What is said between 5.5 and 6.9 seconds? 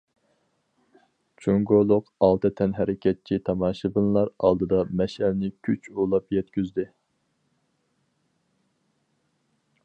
كۈچ ئۇلاپ يەتكۈزدى.